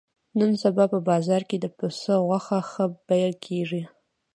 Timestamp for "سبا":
0.63-0.85